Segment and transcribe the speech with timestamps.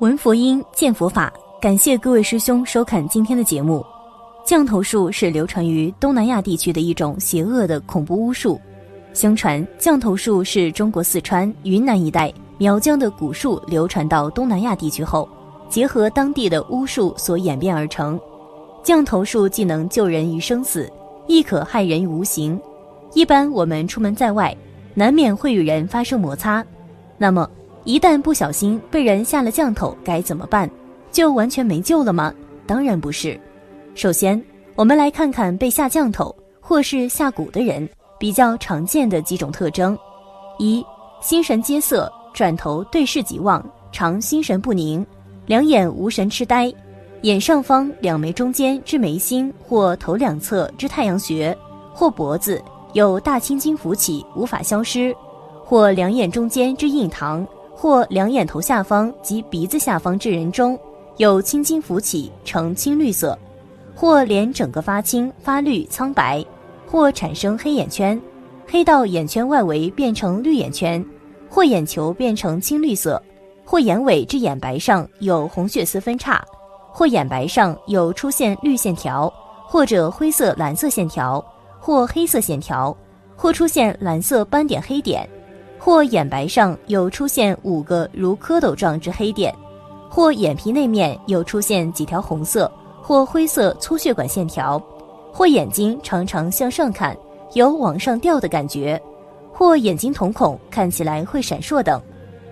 [0.00, 1.32] 闻佛音，见佛法。
[1.58, 3.82] 感谢各位师兄收看今天的节目。
[4.44, 8.60] 降头术是流传于东南亚地区的一种邪恶的恐怖巫术。
[9.14, 15.26] 相传，降头术是中国四川、云南一带苗疆的古术流传到东南亚地区后，
[15.70, 18.20] 结合当地的巫术所演变而成。
[18.82, 20.92] 降头术既能救人于生死，
[21.26, 22.60] 亦可害人于无形。
[23.14, 24.54] 一般我们出门在外，
[24.92, 26.62] 难免会与人发生摩擦，
[27.16, 27.48] 那么
[27.86, 30.68] 一旦不小心被人下了降头，该怎么办？
[31.12, 32.34] 就完全没救了吗？
[32.66, 33.40] 当然不是。
[33.94, 34.42] 首先，
[34.74, 39.96] 我们来看看被下降头或是下蛊的人比较常见的几种特征：
[40.58, 40.84] 一、
[41.20, 45.06] 心神皆色，转头对视即忘，常心神不宁，
[45.46, 46.74] 两眼无神痴呆，
[47.22, 51.56] 眼上方两眉中间之眉心或头两侧之太阳穴
[51.94, 52.60] 或脖子
[52.94, 55.14] 有大青筋浮起，无法消失，
[55.64, 60.76] 或两眼中间之印堂或两眼头下方及鼻子下方之人中。
[61.18, 63.38] 有青筋浮起，呈青绿色，
[63.94, 66.44] 或脸整个发青、发绿、苍白，
[66.86, 68.20] 或产生黑眼圈，
[68.66, 71.02] 黑到眼圈外围变成绿眼圈，
[71.48, 73.22] 或眼球变成青绿色，
[73.64, 76.44] 或眼尾至眼白上有红血丝分叉，
[76.92, 79.32] 或眼白上有出现绿线条，
[79.64, 81.42] 或者灰色、蓝色线条，
[81.80, 82.94] 或黑色线条，
[83.34, 85.26] 或出现蓝色斑点黑点，
[85.78, 89.54] 或眼白上有出现五个如蝌蚪状之黑点。
[90.08, 92.70] 或眼皮内面有出现几条红色
[93.02, 94.82] 或灰色粗血管线条，
[95.30, 97.14] 或眼睛常常向上看，
[97.52, 99.00] 有往上掉的感觉，
[99.52, 102.00] 或眼睛瞳孔看起来会闪烁等。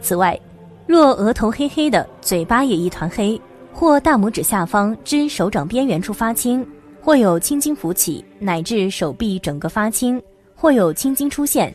[0.00, 0.38] 此外，
[0.86, 3.40] 若额头黑黑的，嘴巴也一团黑，
[3.72, 6.64] 或大拇指下方之手掌边缘处发青，
[7.02, 10.22] 或有青筋浮起，乃至手臂整个发青，
[10.54, 11.74] 或有青筋出现。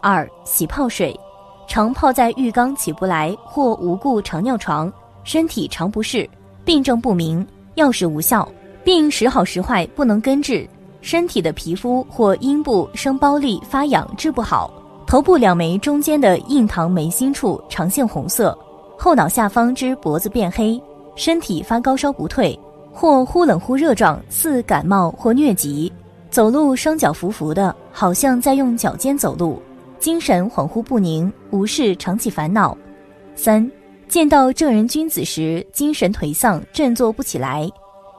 [0.00, 1.18] 二、洗泡水，
[1.66, 4.92] 常泡在浴缸起不来，或无故常尿床。
[5.22, 6.28] 身体常不适，
[6.64, 8.48] 病症不明，药食无效，
[8.82, 10.68] 病时好时坏，不能根治。
[11.02, 14.70] 身体的皮肤或阴部生包粒发痒，治不好。
[15.06, 18.56] 头部两眉中间的印堂眉心处常现红色，
[18.96, 20.80] 后脑下方之脖子变黑，
[21.16, 22.58] 身体发高烧不退，
[22.92, 25.92] 或忽冷忽热状，似感冒或疟疾。
[26.30, 29.60] 走路双脚浮浮的，好像在用脚尖走路。
[30.00, 32.76] 精神恍惚不宁，无事常起烦恼。
[33.36, 33.70] 三。
[34.08, 37.70] 见到正人君子时，精神颓丧，振作不起来。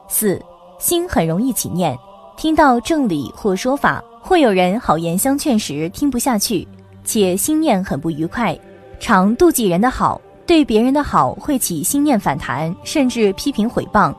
[0.08, 0.40] 四，
[0.78, 1.94] 心很容易起念，
[2.34, 6.66] 听到正理或说法，或有人好言相劝时，听不下去，
[7.04, 8.58] 且心念很不愉快，
[8.98, 14.14] 常妒忌人的好，对别人的好会起心念反弹，甚至批评毁谤，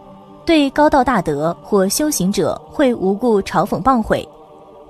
[0.46, 4.24] 对高道大德或修行者会无故嘲讽谤毁。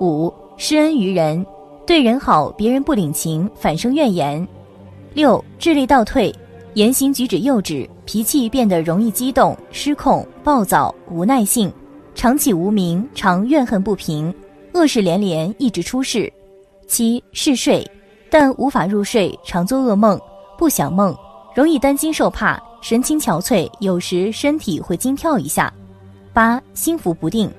[0.01, 1.45] 五，施恩于人，
[1.85, 4.45] 对人好，别人不领情，反生怨言。
[5.13, 6.33] 六，智力倒退。
[6.75, 11.71] 言行举止幼稚，脾气变得容易激动、失控、暴躁、无耐性，
[12.15, 14.33] 常起无名，常怨恨不平，
[14.73, 16.31] 恶事连连，一直出事。
[16.87, 17.85] 七嗜睡，
[18.27, 20.19] 但无法入睡，常做噩梦，
[20.57, 21.15] 不想梦，
[21.53, 25.71] 容易担惊受怕，神情憔悴，有时身体会惊跳一下。
[26.33, 27.51] 八心浮不定，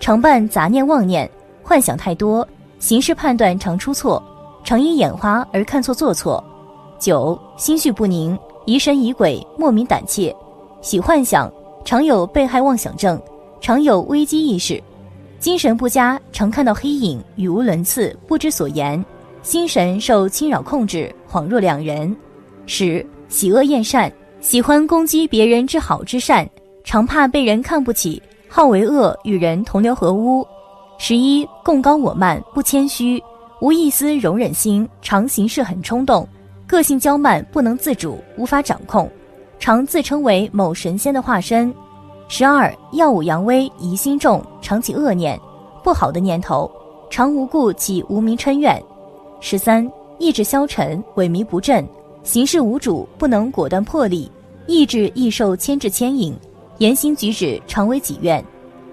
[0.00, 1.30] 常伴杂念妄念，
[1.62, 2.46] 幻想太多，
[2.82, 4.20] 行事判断常出错，
[4.64, 6.42] 常因眼花而看错做错。
[6.98, 8.36] 九心绪不宁。
[8.64, 10.34] 疑神疑鬼，莫名胆怯，
[10.82, 11.52] 喜幻想，
[11.84, 13.20] 常有被害妄想症，
[13.60, 14.80] 常有危机意识，
[15.40, 19.04] 精神不佳，常看到黑影，语无伦次，不知所言，
[19.42, 22.16] 心神受侵扰控制，恍若两人。
[22.66, 26.48] 十喜恶厌善，喜欢攻击别人之好之善，
[26.84, 30.46] 常怕被人看不起，好为恶，与人同流合污。
[31.04, 33.20] 十一共高我慢，不谦虚，
[33.60, 36.24] 无一丝容忍心，常行事很冲动。
[36.64, 39.10] 个性娇慢，不能自主，无法掌控，
[39.58, 41.74] 常自称为某神仙的化身。
[42.28, 45.36] 十二耀武扬威，疑心重，常起恶念，
[45.82, 46.70] 不好的念头，
[47.10, 48.80] 常无故起无名嗔怨。
[49.40, 49.84] 十三
[50.20, 51.84] 意志消沉，萎靡不振，
[52.22, 54.30] 行事无主，不能果断魄力，
[54.68, 56.32] 意志易受牵制牵引，
[56.78, 58.42] 言行举止常为己愿，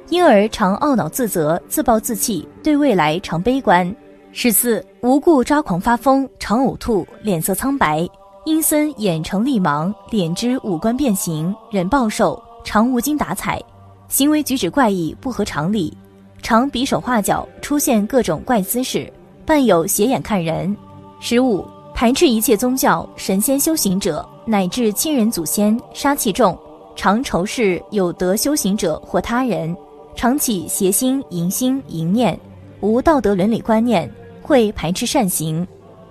[0.09, 3.95] 因而常懊恼自责，自暴自弃，对未来常悲观。
[4.31, 8.07] 十四无故抓狂发疯，常呕吐，脸色苍白，
[8.45, 13.61] 阴森，眼成厉芒，脸之五官变形，人暴瘦，常无精打采，
[14.07, 15.95] 行为举止怪异，不合常理，
[16.41, 19.11] 常比手画脚，出现各种怪姿势，
[19.45, 20.75] 伴有斜眼看人。
[21.19, 21.63] 十五
[21.93, 26.57] 排斥一切宗教、神仙修行者，乃至亲人祖先，杀气重，
[26.95, 29.75] 常仇视有德修行者或他人，
[30.19, 32.37] 常起邪心、淫心、淫念，
[32.81, 34.11] 无道德伦理观念。
[34.41, 35.65] 会排斥善行。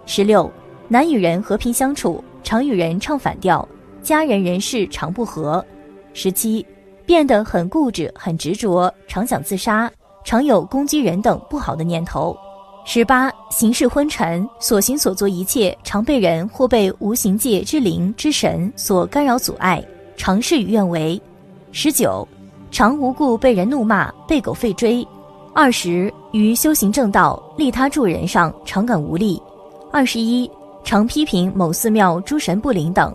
[0.06, 0.50] 十六，
[0.88, 3.69] 难与人和平相处，常与人唱反调，
[4.02, 5.62] 家人人事常不和。
[6.14, 6.64] 十七，
[7.05, 9.93] 变得很固执、很执着，常想自杀，
[10.25, 12.34] 常有攻击人等不好的念头。
[12.87, 19.84] 十八，行事昏沉，所行所做一切常被人或被无形界之灵之神所干扰阻碍，
[20.16, 21.20] 常事与愿违。
[21.72, 22.26] 十九，
[22.70, 25.06] 常无故被人怒骂，被狗吠追。
[25.54, 29.42] 二十，于修行正道、利他助人上常感无力。
[29.90, 30.50] 二十一，
[30.84, 33.14] 常批评某寺庙诸神不灵等。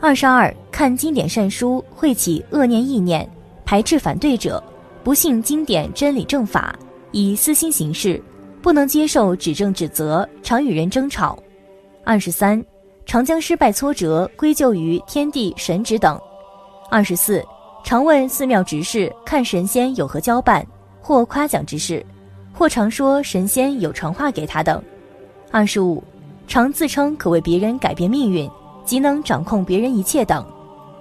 [0.00, 3.28] 二十二，看经典善书会起恶念意念，
[3.64, 4.62] 排斥反对者，
[5.02, 6.74] 不信经典真理正法，
[7.10, 8.22] 以私心行事。
[8.62, 11.38] 不能接受指正指责，常与人争吵。
[12.02, 12.64] 二十三，
[13.04, 16.18] 常将失败挫折归咎于天地神职等。
[16.90, 17.44] 二十四，
[17.84, 20.66] 常问寺庙执事看神仙有何交办
[21.02, 22.04] 或夸奖之事，
[22.50, 24.82] 或常说神仙有传话给他等。
[25.50, 26.02] 二十五，
[26.48, 28.50] 常自称可为别人改变命运，
[28.86, 30.44] 即能掌控别人一切等。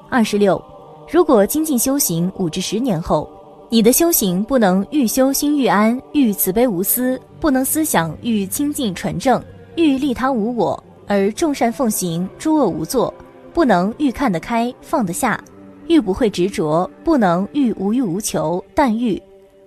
[0.09, 0.61] 二十六，
[1.09, 3.27] 如果精进修行五至十年后。
[3.69, 9.43] 你的修行不能欲修心欲安，欲慈悲无私，不能思想欲清净纯正，
[9.75, 13.11] 欲利他无我，而众善奉行，诸恶无作；
[13.51, 15.43] 不能欲看得开，放得下，
[15.87, 19.21] 欲不会执着；不能欲无欲无求，但欲；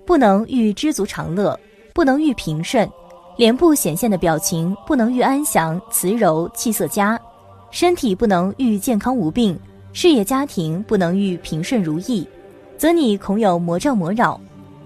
[0.04, 1.58] 不能欲知足常乐，
[1.94, 2.86] 不能欲平顺；
[3.36, 7.16] 脸部显现的表情不能欲安详慈柔，气色佳；
[7.70, 9.54] 身体不能欲健康无病；
[9.92, 12.26] 事业家庭不能欲平顺如意。
[12.78, 14.38] 则你恐有魔障魔扰，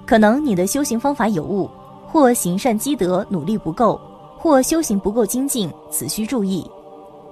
[0.06, 1.68] 可能你的修行方法有误，
[2.06, 4.00] 或行善积德努力不够，
[4.38, 6.64] 或修行不够精进，此需注意。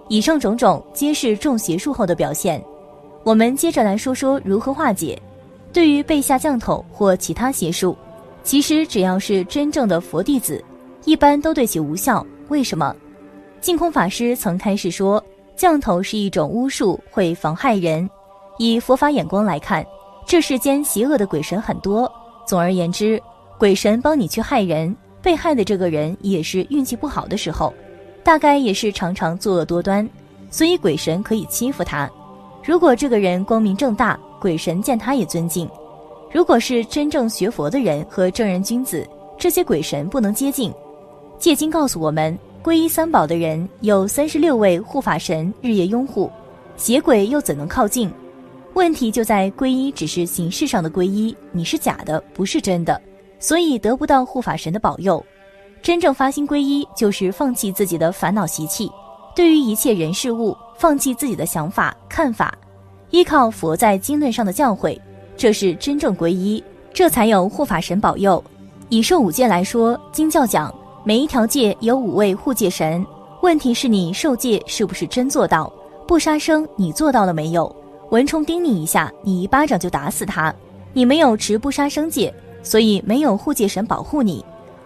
[0.09, 2.63] 以上种种皆是中邪术后的表现。
[3.29, 5.21] 我们接着来说说如何化解。
[5.71, 7.95] 对于被下降头或其他邪术，
[8.43, 10.65] 其实只要是真正的佛弟子，
[11.05, 12.27] 一般都对其无效。
[12.49, 12.97] 为什么？
[13.61, 15.23] 净空法师曾开示说，
[15.55, 18.09] 降头是一种巫术，会妨害人。
[18.57, 19.85] 以佛法眼光来看。
[20.25, 22.11] 这世间邪恶的鬼神很多，
[22.47, 23.23] 总而言之，
[23.59, 27.75] 鬼神帮你去害人，被害的这个人也是运气不好的时候，
[28.25, 30.09] 大概也是常常作恶多端，
[30.51, 32.11] 所以鬼神可以欺负他。
[32.69, 35.67] 如果这个人光明正大，鬼神见他也尊敬；
[36.31, 40.71] 如果是真正学佛的人和正人君子，这些鬼神不能接近。
[41.39, 46.31] 戒经告诉我们，皈依三宝的人有三十六位护法神日夜拥护，
[46.77, 48.13] 邪鬼又怎能靠近？
[48.75, 53.01] 问题就在皈依只是形式上的皈依，你是假的，不是真的，
[53.39, 55.25] 所以得不到护法神的保佑。
[55.81, 58.93] 真正发心皈依，就是放弃自己的烦恼习气，
[59.35, 62.57] 对于一切人事物，放弃自己的想法看法，
[63.11, 64.99] 依靠佛在经论上的教诲，
[65.37, 66.63] 这是真正皈依，
[66.93, 68.43] 这才有护法神保佑。
[68.91, 70.75] 以受五戒来说，经教讲
[71.05, 73.05] 每一条戒有五位护戒神，
[73.43, 75.73] 问题是你受戒是不是真做到？
[76.07, 77.75] 不杀生，你做到了没有？
[78.11, 80.55] 蚊虫叮你一下，你一巴掌就打死它。
[80.95, 82.33] 你没有持不杀生戒，
[82.63, 84.45] 所以没有护戒神保护你。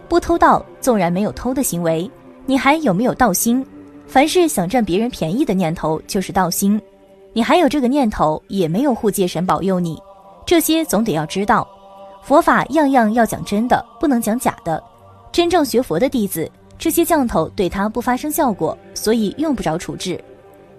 [0.09, 2.09] 不偷盗，纵然没有偷的行为，
[2.45, 3.65] 你还有没有盗心？
[4.05, 6.79] 凡是想占别人便宜的念头，就是盗心。
[7.33, 9.99] 你还有这个念头，也没有护戒神保佑你。
[10.45, 11.67] 这些总得要知道，
[12.21, 14.81] 佛法样样要讲真的，不能讲假的。
[15.31, 20.23] 真正学佛的弟子，这些降头对他不发生效果，所以用不着处置。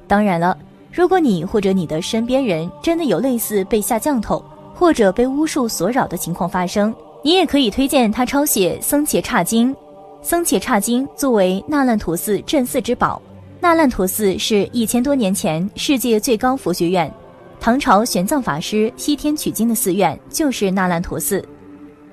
[0.07, 0.57] 当然了。
[0.97, 4.41] 如果你或者你的身边人真的有类似被下降头
[4.73, 9.73] 或者被巫术所扰的情况发生，你也可以推荐他抄写《僧伽刹经》。
[10.23, 13.21] 《僧伽刹经》作为那烂陀寺镇寺之宝，
[13.65, 17.11] 那烂陀寺是一千多年前世界最高佛学院，
[17.59, 21.41] 唐朝玄奘法师西天取经的寺院就是那烂陀寺。《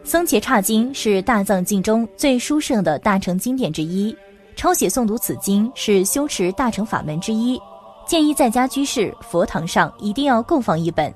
[0.01, 4.15] 僧伽刹经》是大藏经中最殊胜的大乘经典之一，
[4.55, 7.59] 抄写诵读此经是修持大乘法门之一。
[8.07, 11.13] 建议在家居士佛堂上一定要供放一本。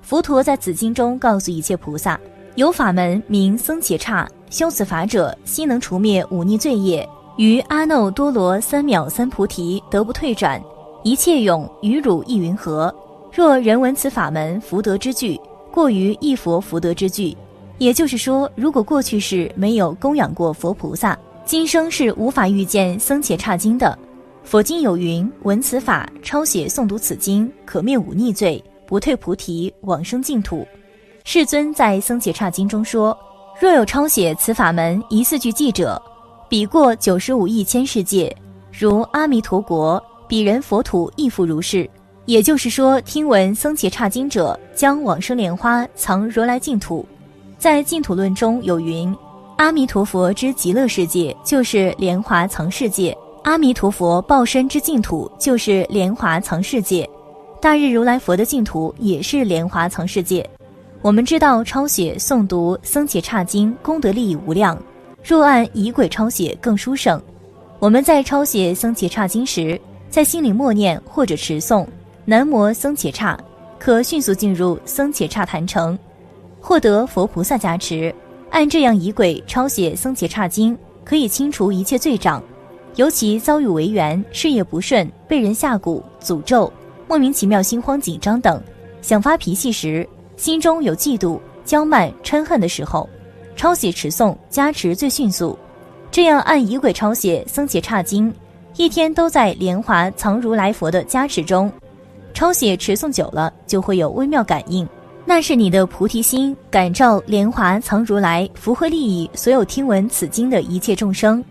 [0.00, 2.18] 佛陀在此经中告诉一切菩萨，
[2.54, 7.06] 有法门名僧伽刹，修此法者，悉能除灭忤逆罪业，
[7.36, 10.62] 于阿耨多罗三藐三菩提得不退转，
[11.02, 12.94] 一切勇与汝亦云何？
[13.30, 15.38] 若人闻此法门福德之具，
[15.70, 17.36] 过于一佛福德之具。
[17.76, 23.98] 也就是说，如果过去世没有供养过佛菩萨，今生是无法遇见僧伽刹经的。
[24.42, 30.66] 佛经有云：闻此法，抄写诵读此经，可灭忤逆罪，不退菩提，往生净土。
[31.24, 33.14] 世尊在僧伽刹经中说：
[33.60, 36.00] 若有抄写此法门一四句记者，
[36.48, 38.34] 比过九十五亿千世界，
[38.70, 41.88] 如阿弥陀国，彼人佛土亦复如是。
[42.24, 47.06] 也就是说，听闻僧伽刹经者，将往生莲花藏如来净土。
[47.58, 49.14] 在净土论中有云：
[49.56, 53.16] 阿弥陀佛之极乐世界，就是莲华藏世界。
[53.42, 57.08] 阿弥陀佛报身之净土就是莲华藏世界，
[57.60, 60.48] 大日如来佛的净土也是莲华藏世界。
[61.02, 64.76] 我们知道抄写诵读僧伽刹经功德利益无量，
[65.26, 67.20] 若按仪轨抄写更殊胜。
[67.80, 69.78] 我们在抄写僧伽刹经时，
[70.08, 71.84] 在心里默念或者持诵
[72.24, 73.36] 南无僧伽刹，
[73.76, 75.98] 可迅速进入僧伽刹坛城，
[76.60, 78.14] 获得佛菩萨加持。
[78.50, 82.40] 按这样仪轨抄写僧伽刹经，可以清除一切罪障。
[82.94, 86.72] 尤其遭遇违缘、事业不顺、被人下蛊、诅咒、
[87.08, 88.62] 莫名其妙心慌紧张等，
[89.02, 93.08] 想发脾气时，心中有嫉妒、骄慢、嗔恨的时候，
[93.56, 95.58] 抄写持诵加持最迅速。
[96.10, 98.32] 这样按仪轨抄写僧伽差经，
[98.76, 101.72] 一天都在莲华藏如来佛的加持中。
[102.32, 104.86] 抄写持诵久了，就会有微妙感应，
[105.24, 111.42] 那是你的菩提心感召莲华藏如来福慧利益所有听闻此经的一切众生。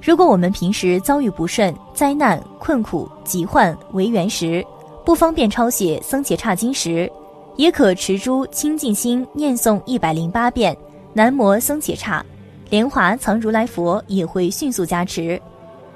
[0.00, 4.64] 如果我们平时遭遇不顺、灾难、困苦、疾患、违缘时，
[5.04, 7.10] 不方便抄写僧伽差经时，
[7.56, 10.76] 也可持诸清净心念诵一百零八遍
[11.18, 12.24] 南摩僧伽刹，
[12.70, 15.42] 莲华藏如来佛也会迅速加持。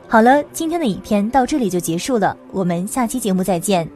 [0.08, 3.88] 好了，今天的影片到这里就结束了，我们下期节目再见。